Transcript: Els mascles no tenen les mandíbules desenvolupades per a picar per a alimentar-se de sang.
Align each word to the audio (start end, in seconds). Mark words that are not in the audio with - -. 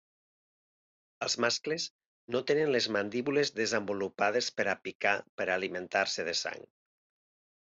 Els 1.25 1.35
mascles 1.43 1.85
no 2.35 2.41
tenen 2.51 2.71
les 2.77 2.87
mandíbules 2.97 3.53
desenvolupades 3.61 4.49
per 4.59 4.67
a 4.75 4.77
picar 4.89 5.13
per 5.43 5.49
a 5.51 5.59
alimentar-se 5.61 6.27
de 6.33 6.37
sang. 6.43 6.67